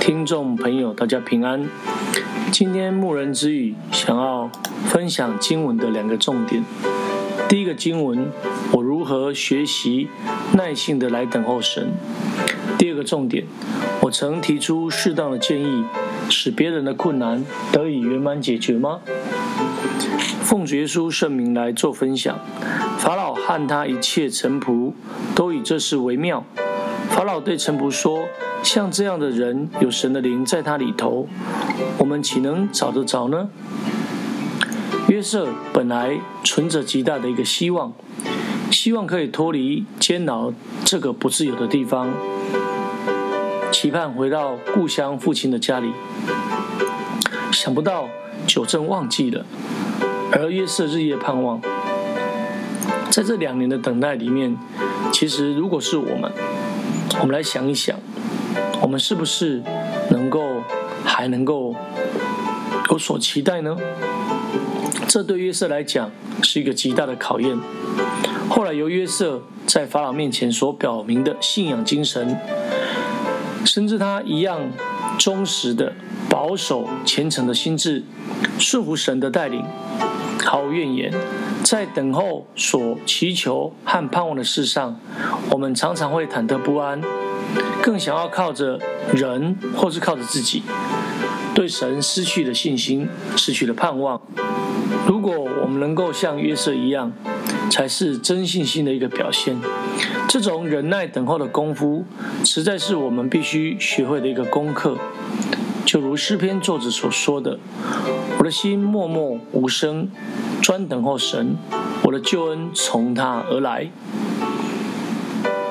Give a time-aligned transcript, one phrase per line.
[0.00, 1.68] 听众朋友，大家平安。
[2.52, 4.50] 今天牧人之语想要
[4.86, 6.64] 分享经文的两个重点。
[7.48, 8.30] 第一个经文，
[8.72, 10.08] 我如何学习
[10.52, 11.92] 耐心的来等候神。
[12.78, 13.44] 第二个重点，
[14.02, 15.84] 我曾提出适当的建议，
[16.28, 19.00] 使别人的困难得以圆满解决吗？
[20.42, 22.38] 奉主耶稣圣名来做分享。
[22.98, 24.92] 法老和他一切臣仆
[25.34, 26.44] 都以这事为妙。
[27.10, 28.26] 法老对臣仆说
[28.64, 31.28] ：“像这样的人，有神的灵在他里头，
[31.98, 33.48] 我们岂能找得着呢？”
[35.06, 37.92] 约瑟本来存着极大的一个希望，
[38.70, 40.50] 希望可以脱离监牢
[40.82, 42.08] 这个不自由的地方，
[43.70, 45.92] 期盼回到故乡父亲的家里。
[47.52, 48.08] 想不到
[48.46, 49.44] 久正忘记了，
[50.32, 51.60] 而约瑟日夜盼望。
[53.10, 54.56] 在这两年的等待里面，
[55.12, 56.32] 其实如果是我们，
[57.20, 57.96] 我们来想一想，
[58.84, 59.62] 我们是不是
[60.10, 60.62] 能够
[61.06, 61.74] 还能够
[62.90, 63.74] 有所期待呢？
[65.08, 66.10] 这对约瑟来讲
[66.42, 67.58] 是一个极大的考验。
[68.50, 72.38] 后来由约瑟在法老面前所表明的信仰精神，
[73.64, 74.60] 甚至他一样
[75.18, 75.94] 忠实的、
[76.28, 78.04] 保守、虔诚的心志，
[78.58, 79.64] 顺服神的带领，
[80.44, 81.10] 毫无怨言。
[81.64, 85.00] 在等候所祈求和盼望的事上，
[85.50, 87.00] 我们常常会忐忑不安，
[87.82, 88.78] 更想要靠着
[89.12, 90.62] 人或是靠着自己，
[91.54, 94.20] 对神失去了信心，失去了盼望。
[95.06, 97.12] 如果我们能够像约瑟一样，
[97.70, 99.58] 才是真信心的一个表现。
[100.28, 102.04] 这种忍耐等候的功夫，
[102.44, 104.96] 实在是我们必须学会的一个功课。
[105.84, 107.58] 就如诗篇作者所说的
[108.38, 110.10] ：“我的心默默无声。”
[110.62, 111.56] 专等候神，
[112.04, 113.90] 我的救恩从他而来。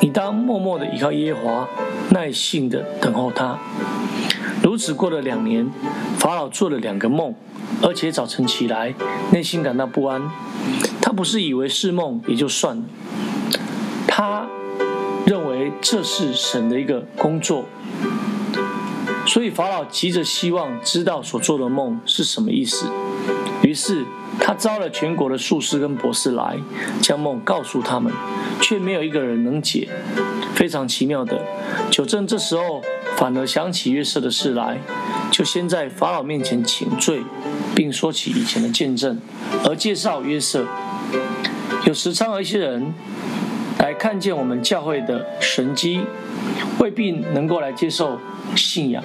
[0.00, 1.68] 你当默默的依靠耶华，
[2.10, 3.58] 耐心的等候他。
[4.62, 5.68] 如此过了两年，
[6.18, 7.34] 法老做了两个梦，
[7.82, 8.94] 而且早晨起来，
[9.32, 10.22] 内心感到不安。
[11.00, 12.82] 他不是以为是梦也就算了，
[14.06, 14.46] 他
[15.26, 17.64] 认为这是神的一个工作，
[19.26, 22.86] 所以法老急着希望知道所做的梦是什么意思。
[23.68, 24.06] 于是。
[24.40, 26.56] 他招了全国的术士跟博士来，
[27.02, 28.12] 将梦告诉他们，
[28.60, 29.88] 却没有一个人能解。
[30.54, 31.42] 非常奇妙的，
[31.90, 32.80] 九正这时候
[33.16, 34.78] 反而想起约瑟的事来，
[35.32, 37.22] 就先在法老面前请罪，
[37.74, 39.18] 并说起以前的见证，
[39.64, 40.64] 而介绍约瑟。
[41.84, 42.94] 有时常有一些人
[43.78, 46.02] 来看见我们教会的神迹，
[46.78, 48.20] 未必能够来接受
[48.54, 49.02] 信仰。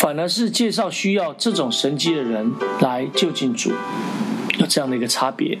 [0.00, 3.70] 反而是介绍需要这种神迹的人来就近主，
[4.56, 5.58] 有这样的一个差别。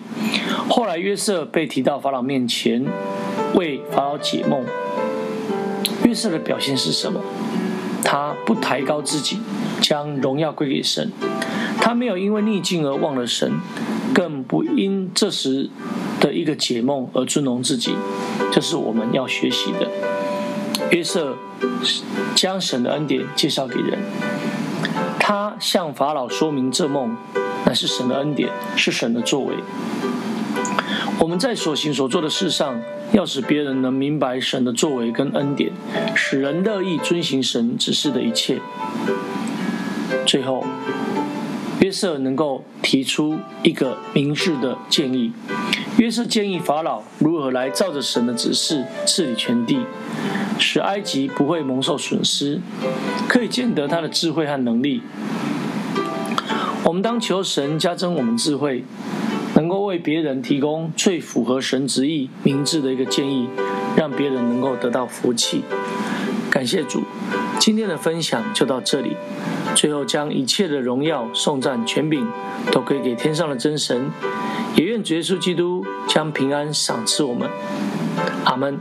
[0.66, 2.86] 后来约瑟被提到法老面前，
[3.54, 4.64] 为法老解梦。
[6.06, 7.20] 约瑟的表现是什么？
[8.02, 9.38] 他不抬高自己，
[9.82, 11.12] 将荣耀归给神。
[11.78, 13.60] 他没有因为逆境而忘了神，
[14.14, 15.68] 更不因这时
[16.18, 17.94] 的一个解梦而尊荣自己。
[18.50, 19.86] 这是我们要学习的。
[20.90, 21.36] 约瑟
[22.34, 23.98] 将神的恩典介绍给人，
[25.18, 27.16] 他向法老说明这梦
[27.64, 29.54] 乃是神的恩典，是神的作为。
[31.18, 32.80] 我们在所行所做的事上，
[33.12, 35.70] 要使别人能明白神的作为跟恩典，
[36.14, 38.60] 使人乐意遵行神指示的一切。
[40.26, 40.64] 最后，
[41.80, 45.32] 约瑟能够提出一个明智的建议。
[45.98, 49.84] 约瑟建议法老如何来照着神的指示治理全地。
[50.60, 52.60] 使埃及不会蒙受损失，
[53.26, 55.02] 可以见得他的智慧和能力。
[56.84, 58.84] 我们当求神加增我们智慧，
[59.54, 63.48] 能够为别人提供最符合神旨意、明智的一个建议，
[63.96, 65.62] 让别人能够得到福气。
[66.50, 67.02] 感谢主，
[67.58, 69.16] 今天的分享就到这里。
[69.74, 72.26] 最后，将一切的荣耀、颂赞、权柄
[72.72, 74.10] 都归给天上的真神，
[74.76, 77.48] 也愿主耶稣基督将平安赏赐我们。
[78.44, 78.80] 阿门。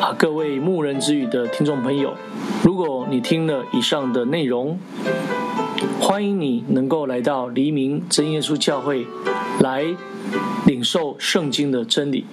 [0.00, 2.14] 啊，各位牧人之语的听众朋友，
[2.62, 4.78] 如果你听了以上的内容，
[6.00, 9.06] 欢迎你能够来到黎明真耶稣教会
[9.60, 9.84] 来
[10.66, 12.26] 领受圣经的真理。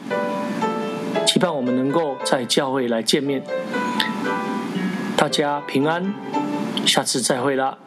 [1.25, 3.43] 期盼我们能够在教会来见面。
[5.15, 6.13] 大家平安，
[6.85, 7.77] 下次再会啦。